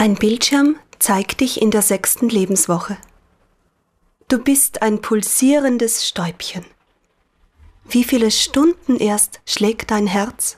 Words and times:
Ein 0.00 0.14
Bildschirm 0.14 0.76
zeigt 0.98 1.40
dich 1.40 1.60
in 1.60 1.70
der 1.70 1.82
sechsten 1.82 2.30
Lebenswoche. 2.30 2.96
Du 4.28 4.38
bist 4.38 4.80
ein 4.80 5.02
pulsierendes 5.02 6.08
Stäubchen. 6.08 6.64
Wie 7.84 8.04
viele 8.04 8.30
Stunden 8.30 8.96
erst 8.96 9.42
schlägt 9.44 9.90
dein 9.90 10.06
Herz? 10.06 10.56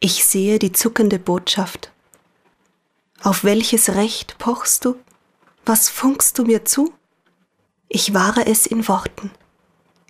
Ich 0.00 0.24
sehe 0.24 0.58
die 0.58 0.72
zuckende 0.72 1.20
Botschaft. 1.20 1.92
Auf 3.22 3.44
welches 3.44 3.90
Recht 3.90 4.36
pochst 4.38 4.84
du? 4.84 4.96
Was 5.64 5.88
funkst 5.88 6.40
du 6.40 6.42
mir 6.42 6.64
zu? 6.64 6.92
Ich 7.86 8.12
wahre 8.12 8.46
es 8.46 8.66
in 8.66 8.88
Worten. 8.88 9.30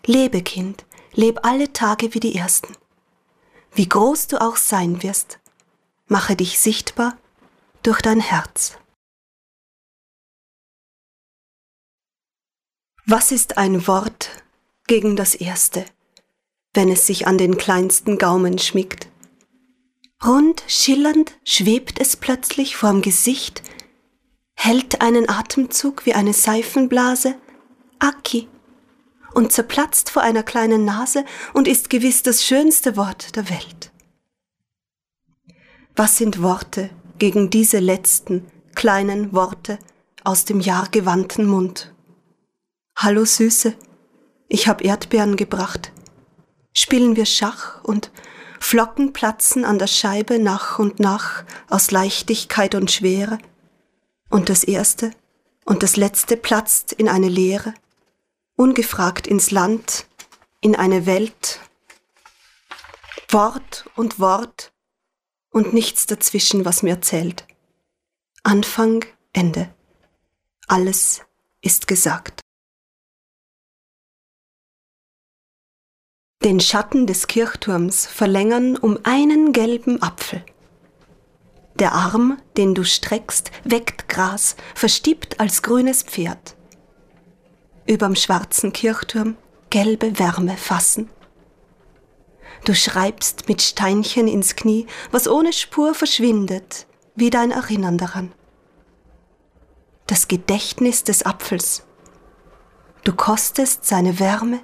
Lebe, 0.07 0.41
Kind, 0.41 0.87
leb 1.13 1.41
alle 1.43 1.75
Tage 1.75 2.15
wie 2.15 2.21
die 2.21 2.37
ersten. 2.37 2.75
Wie 3.75 3.87
groß 3.87 4.29
du 4.29 4.41
auch 4.41 4.57
sein 4.57 5.03
wirst, 5.03 5.41
mache 6.09 6.37
dich 6.37 6.59
sichtbar 6.59 7.19
durch 7.87 8.03
dein 8.03 8.19
Herz. 8.19 8.77
Was 13.05 13.31
ist 13.31 13.59
ein 13.59 13.87
Wort 13.87 14.31
gegen 14.89 15.15
das 15.15 15.37
erste, 15.37 15.85
wenn 16.75 16.91
es 16.91 17.07
sich 17.07 17.29
an 17.29 17.39
den 17.39 17.57
kleinsten 17.57 18.19
Gaumen 18.19 18.59
schmiegt? 18.59 19.07
Rund 20.25 20.65
schillernd 20.67 21.39
schwebt 21.45 22.01
es 22.01 22.17
plötzlich 22.17 22.77
vorm 22.77 23.03
Gesicht, 23.03 23.63
hält 24.57 25.01
einen 25.01 25.29
Atemzug 25.29 26.07
wie 26.07 26.15
eine 26.15 26.33
Seifenblase, 26.33 27.37
Aki, 28.01 28.49
und 29.35 29.53
zerplatzt 29.53 30.11
vor 30.11 30.23
einer 30.23 30.43
kleinen 30.43 30.85
Nase 30.85 31.25
und 31.53 31.69
ist 31.69 31.89
gewiss 31.89 32.25
das 32.25 32.43
schönste 32.43 32.97
Wort 32.97 33.37
der 33.37 33.49
Welt. 33.49 33.93
Was 35.95 36.17
sind 36.17 36.43
Worte 36.43 36.91
gegen 37.19 37.51
diese 37.51 37.79
letzten 37.79 38.47
kleinen 38.75 39.33
Worte 39.33 39.79
aus 40.25 40.45
dem 40.45 40.61
jahrgewandten 40.61 41.47
Mund? 41.47 41.95
Hallo 42.97 43.25
Süße, 43.25 43.75
ich 44.49 44.69
hab 44.69 44.83
Erdbeeren 44.85 45.37
gebracht. 45.37 45.93
Spielen 46.73 47.17
wir 47.17 47.27
Schach 47.27 47.83
und 47.85 48.11
Flocken 48.61 49.13
platzen 49.13 49.65
an 49.65 49.79
der 49.79 49.87
Scheibe 49.87 50.39
nach 50.39 50.79
und 50.79 50.99
nach 51.01 51.45
aus 51.69 51.91
Leichtigkeit 51.91 52.75
und 52.75 52.91
Schwere. 52.91 53.39
Und 54.29 54.49
das 54.49 54.65
erste 54.65 55.13
und 55.65 55.83
das 55.83 55.97
letzte 55.97 56.37
platzt 56.37 56.93
in 56.93 57.09
eine 57.09 57.29
Leere, 57.29 57.75
ungefragt 58.57 59.27
ins 59.27 59.51
Land, 59.51 60.07
in 60.61 60.77
eine 60.77 61.07
Welt. 61.07 61.61
Wort 63.31 63.91
und 63.97 64.21
Wort 64.21 64.73
und 65.57 65.73
nichts 65.73 66.05
dazwischen, 66.05 66.67
was 66.67 66.83
mir 66.83 67.01
zählt. 67.01 67.47
Anfang, 68.43 69.07
Ende. 69.33 69.75
Alles 70.69 71.23
ist 71.63 71.87
gesagt. 71.87 72.43
Den 76.45 76.61
Schatten 76.61 77.07
des 77.07 77.27
Kirchturms 77.27 78.05
verlängern 78.07 78.77
um 78.77 78.99
einen 79.05 79.55
gelben 79.55 80.03
Apfel. 80.03 80.45
Der 81.77 81.93
Arm, 81.93 82.39
den 82.59 82.75
du 82.75 82.85
streckst, 82.85 83.51
weckt 83.65 84.11
Gras, 84.11 84.57
verstiebt 84.75 85.41
als 85.41 85.63
grünes 85.63 86.03
Pferd. 86.03 86.55
Überm 87.87 88.15
schwarzen 88.15 88.75
Kirchturm 88.75 89.39
gelbe 89.71 90.19
Wärme 90.19 90.59
fassen. 90.59 91.09
Du 92.67 92.75
schreibst 92.75 93.49
mit 93.49 93.63
Steinchen 93.63 94.27
ins 94.27 94.57
Knie, 94.57 94.89
was 95.13 95.29
ohne 95.29 95.53
Spur 95.53 95.95
verschwindet, 95.95 96.89
wie 97.15 97.31
dein 97.31 97.53
Erinnern 97.53 97.97
daran. 97.97 98.33
Das 100.09 100.27
Gedächtnis 100.27 101.05
des 101.05 101.25
Apfels. 101.25 101.85
Du 103.05 103.13
kostest 103.15 103.85
seine 103.85 104.19
Wärme, 104.19 104.59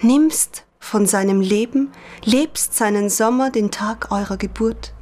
nimmst 0.00 0.64
von 0.80 1.04
seinem 1.04 1.42
Leben, 1.42 1.92
lebst 2.24 2.74
seinen 2.74 3.10
Sommer, 3.10 3.50
den 3.50 3.70
Tag 3.70 4.10
eurer 4.10 4.38
Geburt. 4.38 4.94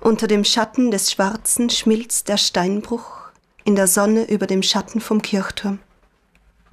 Unter 0.00 0.26
dem 0.26 0.42
Schatten 0.42 0.90
des 0.90 1.12
Schwarzen 1.12 1.70
schmilzt 1.70 2.28
der 2.28 2.36
Steinbruch, 2.36 3.30
in 3.62 3.76
der 3.76 3.86
Sonne 3.86 4.28
über 4.28 4.48
dem 4.48 4.64
Schatten 4.64 5.00
vom 5.00 5.22
Kirchturm. 5.22 5.78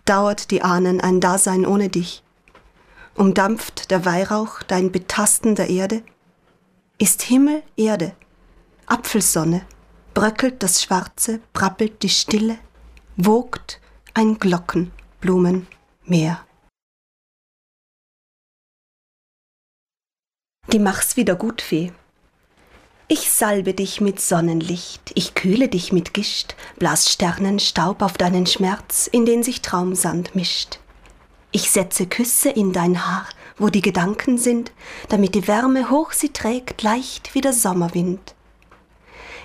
Dauert 0.06 0.50
die 0.50 0.64
Ahnen 0.64 1.00
ein 1.02 1.20
Dasein 1.20 1.68
ohne 1.68 1.90
dich? 1.90 2.24
Umdampft 3.16 3.92
der 3.92 4.06
Weihrauch 4.06 4.64
dein 4.64 4.92
Betasten 4.92 5.56
der 5.56 5.70
Erde? 5.70 6.04
Ist 6.98 7.22
Himmel 7.22 7.64
Erde, 7.76 8.16
Apfelsonne, 8.86 9.66
bröckelt 10.14 10.64
das 10.64 10.82
Schwarze, 10.82 11.42
brabbelt 11.54 12.02
die 12.04 12.10
Stille, 12.10 12.58
wogt 13.18 13.82
ein 14.14 14.40
Glockenblumenmeer. 14.40 16.46
Die 20.72 20.80
mach's 20.80 21.18
wieder 21.18 21.36
gut, 21.36 21.62
Fee. 21.62 21.92
Ich 23.08 23.32
salbe 23.32 23.74
dich 23.74 24.02
mit 24.02 24.22
Sonnenlicht, 24.22 25.12
ich 25.16 25.34
kühle 25.34 25.68
dich 25.68 25.92
mit 25.92 26.14
Gischt, 26.14 26.56
blas 26.78 27.12
Sternenstaub 27.12 28.04
auf 28.04 28.20
deinen 28.20 28.46
Schmerz, 28.46 29.08
in 29.08 29.26
den 29.26 29.42
sich 29.42 29.64
Traumsand 29.64 30.36
mischt. 30.36 30.80
Ich 31.52 31.72
setze 31.72 32.06
Küsse 32.06 32.50
in 32.50 32.74
dein 32.74 33.06
Haar, 33.06 33.26
wo 33.58 33.70
die 33.70 33.82
Gedanken 33.82 34.38
sind, 34.38 34.72
damit 35.10 35.34
die 35.36 35.48
Wärme 35.48 35.90
hoch 35.90 36.12
sie 36.12 36.30
trägt, 36.30 36.84
leicht 36.84 37.34
wie 37.34 37.42
der 37.42 37.54
Sommerwind. 37.54 38.36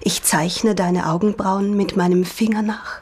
Ich 0.03 0.22
zeichne 0.22 0.75
deine 0.75 1.09
Augenbrauen 1.09 1.76
mit 1.76 1.97
meinem 1.97 2.25
Finger 2.25 2.62
nach. 2.62 3.00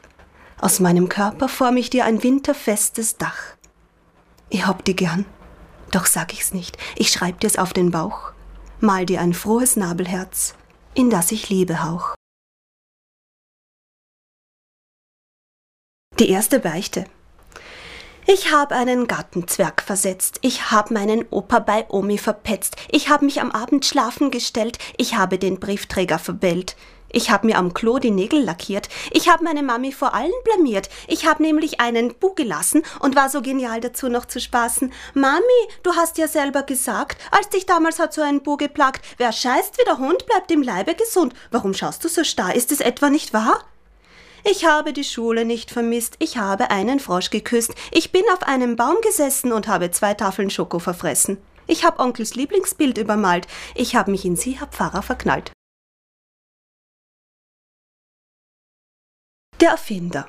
Aus 0.60 0.78
meinem 0.78 1.08
Körper 1.08 1.48
form 1.48 1.76
ich 1.76 1.90
dir 1.90 2.04
ein 2.04 2.22
winterfestes 2.22 3.16
Dach. 3.16 3.56
Ich 4.50 4.66
hab 4.66 4.84
die 4.84 4.94
gern, 4.94 5.24
doch 5.90 6.06
sag 6.06 6.32
ich's 6.32 6.54
nicht. 6.54 6.78
Ich 6.94 7.10
schreib 7.10 7.40
dir's 7.40 7.58
auf 7.58 7.72
den 7.72 7.90
Bauch, 7.90 8.32
mal 8.80 9.04
dir 9.04 9.20
ein 9.20 9.34
frohes 9.34 9.74
Nabelherz, 9.74 10.54
in 10.94 11.10
das 11.10 11.32
ich 11.32 11.48
Liebe 11.48 11.82
hauch. 11.82 12.14
Die 16.20 16.28
erste 16.28 16.60
Beichte. 16.60 17.06
Ich 18.24 18.52
hab 18.52 18.70
einen 18.70 19.08
Gartenzwerg 19.08 19.82
versetzt, 19.82 20.38
ich 20.42 20.70
hab 20.70 20.92
meinen 20.92 21.24
Opa 21.30 21.58
bei 21.58 21.86
Omi 21.88 22.18
verpetzt, 22.18 22.76
ich 22.90 23.08
hab 23.08 23.22
mich 23.22 23.40
am 23.40 23.50
Abend 23.50 23.84
schlafen 23.84 24.30
gestellt, 24.30 24.78
ich 24.96 25.16
habe 25.16 25.38
den 25.38 25.58
Briefträger 25.58 26.20
verbellt. 26.20 26.76
Ich 27.14 27.30
hab 27.30 27.44
mir 27.44 27.58
am 27.58 27.74
Klo 27.74 27.98
die 27.98 28.10
Nägel 28.10 28.42
lackiert. 28.42 28.88
Ich 29.10 29.28
hab 29.28 29.42
meine 29.42 29.62
Mami 29.62 29.92
vor 29.92 30.14
allen 30.14 30.32
blamiert. 30.44 30.88
Ich 31.08 31.26
hab 31.26 31.40
nämlich 31.40 31.78
einen 31.78 32.14
Bu 32.14 32.34
gelassen 32.34 32.84
und 33.00 33.16
war 33.16 33.28
so 33.28 33.42
genial 33.42 33.82
dazu 33.82 34.08
noch 34.08 34.24
zu 34.24 34.40
spaßen. 34.40 34.90
Mami, 35.12 35.42
du 35.82 35.94
hast 35.94 36.16
ja 36.16 36.26
selber 36.26 36.62
gesagt, 36.62 37.20
als 37.30 37.50
dich 37.50 37.66
damals 37.66 37.98
hat 37.98 38.14
so 38.14 38.22
ein 38.22 38.42
Bu 38.42 38.56
geplagt, 38.56 39.04
wer 39.18 39.30
scheißt 39.30 39.76
wie 39.76 39.84
der 39.84 39.98
Hund, 39.98 40.24
bleibt 40.24 40.50
im 40.50 40.62
Leibe 40.62 40.94
gesund. 40.94 41.34
Warum 41.50 41.74
schaust 41.74 42.02
du 42.02 42.08
so 42.08 42.24
starr? 42.24 42.54
Ist 42.54 42.72
es 42.72 42.80
etwa 42.80 43.10
nicht 43.10 43.34
wahr? 43.34 43.62
Ich 44.44 44.64
habe 44.64 44.92
die 44.92 45.04
Schule 45.04 45.44
nicht 45.44 45.70
vermisst, 45.70 46.16
ich 46.18 46.36
habe 46.36 46.70
einen 46.70 46.98
Frosch 46.98 47.30
geküsst, 47.30 47.74
ich 47.92 48.10
bin 48.10 48.24
auf 48.34 48.42
einem 48.42 48.74
Baum 48.74 48.96
gesessen 49.00 49.52
und 49.52 49.68
habe 49.68 49.92
zwei 49.92 50.14
Tafeln 50.14 50.50
Schoko 50.50 50.80
verfressen. 50.80 51.38
Ich 51.68 51.84
hab 51.84 52.00
Onkels 52.00 52.34
Lieblingsbild 52.34 52.98
übermalt, 52.98 53.46
ich 53.76 53.94
hab 53.94 54.08
mich 54.08 54.24
in 54.24 54.34
sie, 54.34 54.58
hab 54.58 54.74
Pfarrer 54.74 55.02
verknallt. 55.02 55.52
Der 59.60 59.70
Erfinder. 59.70 60.26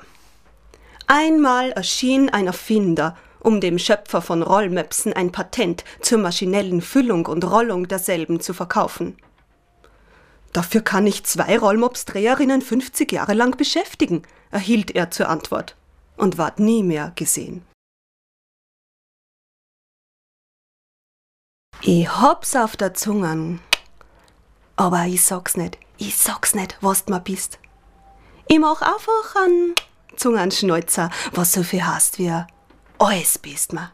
Einmal 1.08 1.72
erschien 1.72 2.30
ein 2.30 2.46
Erfinder, 2.46 3.16
um 3.40 3.60
dem 3.60 3.80
Schöpfer 3.80 4.22
von 4.22 4.42
Rollmöpsen 4.42 5.12
ein 5.12 5.32
Patent 5.32 5.84
zur 6.00 6.18
maschinellen 6.18 6.82
Füllung 6.82 7.26
und 7.26 7.44
Rollung 7.44 7.88
derselben 7.88 8.38
zu 8.38 8.54
verkaufen. 8.54 9.16
Dafür 10.54 10.82
kann 10.82 11.04
ich 11.04 11.24
zwei 11.24 11.58
Rollmops-Dreherinnen 11.58 12.62
50 12.62 13.10
Jahre 13.10 13.34
lang 13.34 13.56
beschäftigen, 13.56 14.22
erhielt 14.52 14.92
er 14.92 15.10
zur 15.10 15.28
Antwort 15.28 15.76
und 16.16 16.38
ward 16.38 16.60
nie 16.60 16.84
mehr 16.84 17.12
gesehen. 17.16 17.66
Ich 21.82 22.08
hab's 22.08 22.54
auf 22.54 22.76
der 22.76 22.94
Zunge, 22.94 23.58
aber 24.76 25.06
ich 25.06 25.24
sag's 25.24 25.56
nicht, 25.56 25.76
ich 25.98 26.16
sag's 26.16 26.54
nicht, 26.54 26.78
was 26.80 27.04
du 27.04 27.12
mal 27.12 27.18
bist. 27.18 27.58
Ich 28.46 28.60
mach 28.60 28.80
einfach 28.80 29.34
einen 29.34 29.74
Zungenschnäuzer, 30.14 31.10
was 31.32 31.52
so 31.52 31.64
viel 31.64 31.84
heißt 31.84 32.20
wie 32.20 32.32
alles 32.98 33.38
bist 33.38 33.72
ma. 33.72 33.90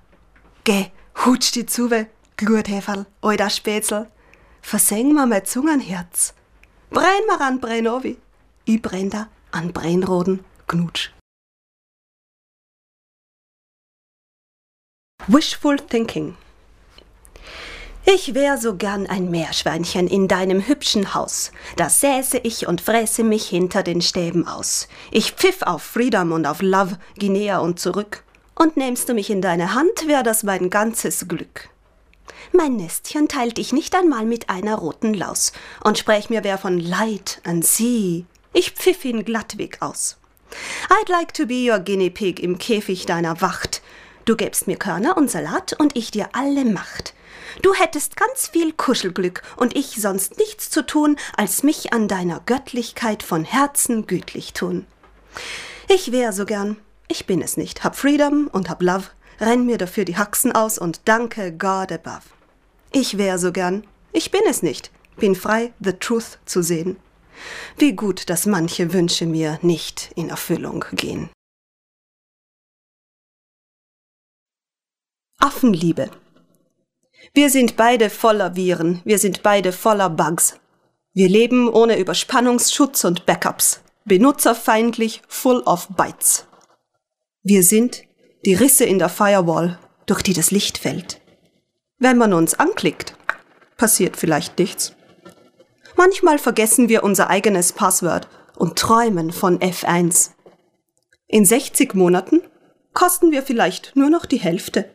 Geh, 0.65 0.91
hutsch 1.25 1.53
die 1.53 1.65
Zuwe, 1.65 2.07
Glutheferl, 2.37 3.07
alter 3.23 3.49
Spätzl. 3.49 4.11
Verseng 4.61 5.15
mir 5.15 5.25
mein 5.25 5.47
Zungenherz. 5.47 6.35
Brenn 6.93 7.25
mir 7.29 7.41
an 7.41 7.61
Brennovi. 7.61 8.19
Ich 8.65 8.83
brenn 8.83 9.11
da 9.11 9.29
an 9.53 9.73
Brennroden 9.73 10.45
Knutsch. 10.67 11.11
Wishful 15.29 15.77
Thinking 15.77 16.37
Ich 18.05 18.35
wär 18.35 18.59
so 18.59 18.75
gern 18.75 19.07
ein 19.07 19.31
Meerschweinchen 19.31 20.09
in 20.09 20.27
deinem 20.27 20.67
hübschen 20.67 21.15
Haus. 21.15 21.53
Da 21.77 21.89
säße 21.89 22.39
ich 22.39 22.67
und 22.67 22.81
fräße 22.81 23.23
mich 23.23 23.49
hinter 23.49 23.85
den 23.85 24.03
Stäben 24.03 24.49
aus. 24.49 24.89
Ich 25.13 25.33
pfiff 25.33 25.63
auf 25.63 25.85
Freedom 25.85 26.33
und 26.33 26.45
auf 26.45 26.61
Love, 26.61 26.99
Guinea 27.17 27.59
und 27.59 27.79
zurück. 27.79 28.25
Und 28.57 28.77
nähmst 28.77 29.09
du 29.09 29.15
mich 29.15 29.31
in 29.31 29.41
deine 29.41 29.75
Hand, 29.75 30.09
wär 30.09 30.25
das 30.25 30.43
mein 30.43 30.71
ganzes 30.71 31.29
Glück. 31.29 31.70
Mein 32.53 32.77
Nestchen 32.77 33.29
teilt 33.29 33.59
ich 33.59 33.73
nicht 33.73 33.95
einmal 33.95 34.25
mit 34.25 34.51
einer 34.51 34.77
roten 34.77 35.15
Laus 35.15 35.53
und 35.83 35.99
sprech 35.99 36.31
mir 36.31 36.45
wer 36.45 36.59
von 36.59 36.79
Light 36.79 37.41
and 37.45 37.65
Sea. 37.65 38.25
Ich 38.53 38.73
pfiff 38.73 39.05
ihn 39.05 39.25
glattweg 39.25 39.79
aus. 39.81 40.19
I'd 40.89 41.11
like 41.11 41.33
to 41.35 41.47
be 41.47 41.71
your 41.71 41.79
guinea 41.79 42.11
pig 42.11 42.41
im 42.41 42.59
Käfig 42.59 43.07
deiner 43.07 43.41
Wacht. 43.41 43.83
Du 44.25 44.37
gäbst 44.37 44.67
mir 44.67 44.77
Körner 44.77 45.17
und 45.17 45.31
Salat 45.31 45.75
und 45.79 45.97
ich 45.97 46.11
dir 46.11 46.31
alle 46.33 46.65
Macht. 46.65 47.15
Du 47.63 47.75
hättest 47.75 48.17
ganz 48.17 48.49
viel 48.49 48.73
Kuschelglück 48.73 49.43
und 49.57 49.77
ich 49.77 50.01
sonst 50.01 50.39
nichts 50.39 50.71
zu 50.71 50.87
tun, 50.87 51.17
als 51.37 51.63
mich 51.63 51.93
an 51.93 52.09
deiner 52.09 52.41
Göttlichkeit 52.47 53.23
von 53.23 53.45
Herzen 53.45 54.07
gütlich 54.07 54.53
tun. 54.53 54.87
Ich 55.89 56.13
wär 56.13 56.33
so 56.33 56.45
gern, 56.45 56.77
ich 57.09 57.27
bin 57.27 57.43
es 57.43 57.57
nicht, 57.57 57.83
hab 57.83 57.97
Freedom 57.97 58.49
und 58.53 58.71
hab 58.71 58.83
Love, 58.83 59.09
renn 59.41 59.67
mir 59.67 59.79
dafür 59.79 60.05
die 60.05 60.17
Haxen 60.17 60.53
aus 60.53 60.79
und 60.79 61.03
danke 61.07 61.53
God 61.57 61.93
above. 61.93 62.23
Ich 62.93 63.19
wär 63.19 63.39
so 63.39 63.53
gern, 63.53 63.87
ich 64.13 64.31
bin 64.31 64.43
es 64.49 64.63
nicht, 64.63 64.91
bin 65.17 65.35
frei, 65.35 65.73
the 65.81 65.93
truth 65.93 66.39
zu 66.45 66.63
sehen. 66.63 66.97
Wie 67.79 67.95
gut, 67.95 68.29
dass 68.29 68.47
manche 68.47 68.93
Wünsche 68.93 69.27
mir 69.27 69.59
nicht 69.63 70.11
in 70.15 70.29
Erfüllung 70.29 70.85
gehen. 70.93 71.31
Affenliebe. 75.39 76.11
Wir 77.33 77.49
sind 77.49 77.77
beide 77.77 78.11
voller 78.11 78.57
Viren, 78.57 79.01
wir 79.05 79.19
sind 79.19 79.43
beide 79.43 79.73
voller 79.73 80.11
Bugs. 80.11 80.59
Wir 81.15 81.29
leben 81.29 81.69
ohne 81.69 81.99
Überspannungsschutz 81.99 83.05
und 83.05 83.27
Backups, 83.27 83.81
benutzerfeindlich, 84.05 85.23
full 85.29 85.61
of 85.61 85.89
Bytes. 85.89 86.47
Wir 87.43 87.63
sind 87.63 88.03
die 88.45 88.55
Risse 88.55 88.85
in 88.85 88.99
der 88.99 89.09
Firewall, 89.09 89.79
durch 90.07 90.23
die 90.23 90.33
das 90.33 90.51
Licht 90.51 90.79
fällt. 90.79 91.21
Wenn 91.99 92.17
man 92.17 92.33
uns 92.33 92.55
anklickt, 92.55 93.15
passiert 93.77 94.17
vielleicht 94.17 94.59
nichts. 94.59 94.95
Manchmal 95.97 96.39
vergessen 96.39 96.89
wir 96.89 97.03
unser 97.03 97.29
eigenes 97.29 97.73
Passwort 97.73 98.29
und 98.57 98.79
träumen 98.79 99.33
von 99.33 99.59
F1. 99.59 100.31
In 101.27 101.45
60 101.45 101.95
Monaten 101.95 102.41
kosten 102.95 103.31
wir 103.31 103.43
vielleicht 103.43 103.95
nur 103.97 104.11
noch 104.11 104.27
die 104.27 104.41
Hälfte. 104.41 104.95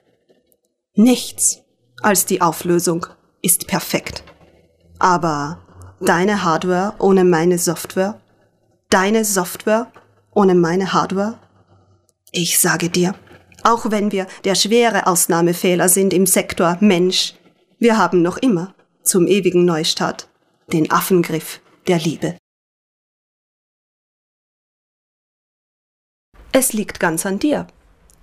Nichts 0.94 1.62
als 2.02 2.26
die 2.26 2.42
Auflösung 2.42 3.06
ist 3.42 3.68
perfekt. 3.68 4.24
Aber 5.00 5.60
deine 6.02 6.44
Hardware 6.44 6.96
ohne 7.00 7.24
meine 7.24 7.58
Software? 7.58 8.20
Deine 8.90 9.26
Software 9.26 9.92
ohne 10.34 10.56
meine 10.56 10.94
Hardware? 10.94 11.40
Ich 12.32 12.60
sage 12.60 12.90
dir, 12.90 13.16
auch 13.66 13.90
wenn 13.92 14.12
wir 14.12 14.28
der 14.44 14.56
schwere 14.56 15.08
Ausnahmefehler 15.08 15.90
sind 15.90 16.14
im 16.14 16.26
Sektor 16.26 16.78
Mensch, 16.80 17.34
wir 17.80 17.98
haben 17.98 18.22
noch 18.22 18.38
immer 18.38 18.74
zum 19.04 19.28
ewigen 19.28 19.66
Neustart 19.66 20.30
den 20.72 20.92
Affengriff 20.92 21.62
der 21.88 22.00
Liebe. 22.00 22.38
Es 26.52 26.74
liegt 26.74 27.00
ganz 27.00 27.26
an 27.26 27.40
dir. 27.40 27.68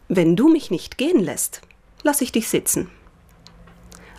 Wenn 0.09 0.37
du 0.37 0.49
mich 0.49 0.71
nicht 0.71 0.97
gehen 0.97 1.21
lässt, 1.21 1.61
lass 2.03 2.21
ich 2.21 2.33
dich 2.33 2.49
sitzen. 2.49 2.91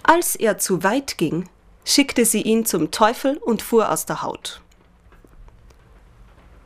Als 0.04 0.36
er 0.36 0.58
zu 0.58 0.84
weit 0.84 1.18
ging, 1.18 1.50
schickte 1.84 2.26
sie 2.26 2.42
ihn 2.42 2.66
zum 2.66 2.92
Teufel 2.92 3.38
und 3.38 3.62
fuhr 3.62 3.92
aus 3.92 4.06
der 4.06 4.22
Haut. 4.22 4.62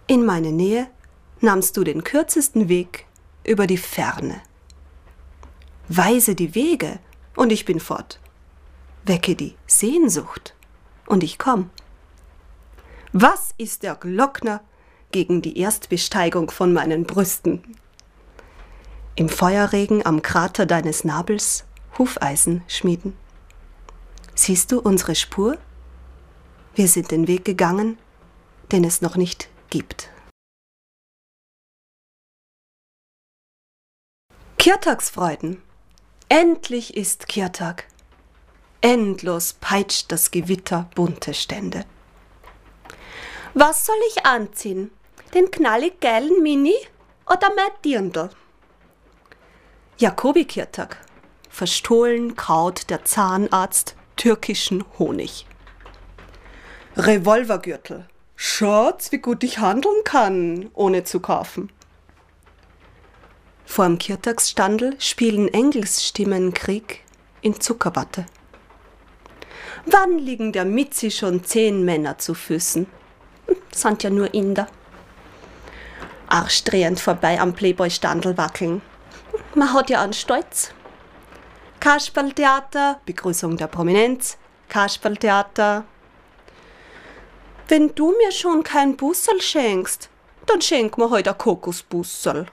In 0.07 0.25
meine 0.25 0.51
Nähe 0.51 0.87
nahmst 1.41 1.77
du 1.77 1.83
den 1.83 2.03
kürzesten 2.03 2.69
Weg 2.69 3.06
über 3.47 3.65
die 3.65 3.77
Ferne. 3.77 4.41
Weise 5.89 6.35
die 6.35 6.53
Wege 6.53 6.99
und 7.35 7.51
ich 7.51 7.65
bin 7.65 7.79
fort. 7.79 8.19
Wecke 9.05 9.35
die 9.35 9.55
Sehnsucht 9.65 10.53
und 11.07 11.23
ich 11.23 11.39
komm. 11.39 11.69
Was 13.13 13.53
ist 13.57 13.83
der 13.83 13.95
Glockner 13.95 14.61
gegen 15.11 15.41
die 15.41 15.57
Erstbesteigung 15.57 16.51
von 16.51 16.73
meinen 16.73 17.05
Brüsten? 17.05 17.63
Im 19.15 19.29
Feuerregen 19.29 20.05
am 20.05 20.21
Krater 20.21 20.65
deines 20.65 21.03
Nabels 21.03 21.63
Hufeisen 21.97 22.63
schmieden. 22.67 23.13
Siehst 24.35 24.71
du 24.71 24.79
unsere 24.79 25.15
Spur? 25.15 25.57
Wir 26.75 26.87
sind 26.87 27.09
den 27.09 27.27
Weg 27.27 27.45
gegangen, 27.45 27.97
den 28.71 28.83
es 28.83 29.01
noch 29.01 29.15
nicht 29.15 29.49
gibt. 29.69 30.11
Kirtagsfreuden. 34.67 35.61
Endlich 36.27 36.97
ist 36.97 37.29
Kirtag. 37.29 37.87
Endlos 38.81 39.53
peitscht 39.53 40.11
das 40.11 40.29
Gewitter 40.29 40.89
bunte 40.93 41.33
Stände. 41.33 41.85
Was 43.53 43.85
soll 43.85 43.95
ich 44.09 44.25
anziehen? 44.25 44.91
Den 45.33 45.51
knallig 45.51 46.01
geilen 46.01 46.43
Mini 46.43 46.75
oder 47.27 47.49
mein 47.55 47.71
Dirndl? 47.85 48.29
Jakobi-Kirtag. 49.99 50.97
Verstohlen 51.49 52.35
kaut 52.35 52.89
der 52.89 53.05
Zahnarzt 53.05 53.95
türkischen 54.17 54.83
Honig. 54.99 55.45
Revolvergürtel. 56.97 58.05
Schatz, 58.35 59.13
wie 59.13 59.19
gut 59.19 59.45
ich 59.45 59.59
handeln 59.59 60.03
kann, 60.03 60.69
ohne 60.73 61.05
zu 61.05 61.21
kaufen. 61.21 61.71
Vorm 63.67 63.99
Kirtagsstandel 63.99 64.95
spielen 64.97 65.53
Engelsstimmen 65.53 66.53
Krieg 66.53 67.03
in 67.41 67.59
Zuckerwatte. 67.59 68.25
Wann 69.85 70.17
liegen 70.17 70.51
der 70.51 70.65
Mitzi 70.65 71.11
schon 71.11 71.43
zehn 71.43 71.85
Männer 71.85 72.17
zu 72.17 72.33
Füßen? 72.33 72.87
Hm, 73.45 73.55
sind 73.71 74.01
ja 74.01 74.09
nur 74.09 74.33
Inder. 74.33 74.67
Arschdrehend 76.27 76.99
vorbei 76.99 77.39
am 77.39 77.53
Playboy-Standel 77.53 78.37
wackeln. 78.37 78.81
Man 79.53 79.71
hat 79.73 79.91
ja 79.91 80.01
einen 80.01 80.13
Stolz. 80.13 80.71
Kasperltheater, 81.79 83.01
Begrüßung 83.05 83.57
der 83.57 83.67
Prominenz, 83.67 84.37
Kasperltheater. 84.69 85.83
Wenn 87.67 87.93
du 87.93 88.11
mir 88.17 88.31
schon 88.31 88.63
kein 88.63 88.97
Bussel 88.97 89.39
schenkst, 89.39 90.09
dann 90.47 90.61
schenk 90.61 90.97
mir 90.97 91.11
heute 91.11 91.31
ein 91.31 91.37
Kokosbussel. 91.37 92.47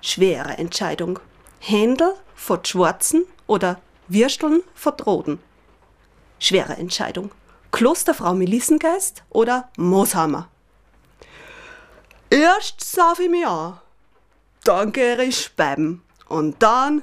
Schwere 0.00 0.58
Entscheidung. 0.58 1.18
Händel 1.60 2.14
vor 2.34 2.60
Schwarzen 2.64 3.26
oder 3.46 3.80
Würsteln 4.06 4.62
vor 4.74 4.92
Droden. 4.92 5.40
Schwere 6.38 6.76
Entscheidung. 6.76 7.32
Klosterfrau 7.72 8.34
Melissengeist 8.34 9.22
oder 9.30 9.68
Mooshammer? 9.76 10.48
Erst 12.30 12.80
sauf 12.80 13.18
ich 13.18 13.28
mir 13.28 13.48
an, 13.48 13.80
dann 14.64 14.92
geh 14.92 15.14
ich 15.22 15.44
speiben 15.44 16.02
und 16.28 16.62
dann 16.62 17.02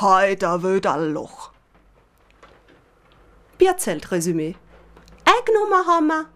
heiter 0.00 0.62
wieder 0.62 0.96
Loch. 0.98 1.50
Bierzelt-Resümee. 3.58 4.56
Eingenommen 5.24 5.86
haben 5.86 6.06
wir 6.08 6.26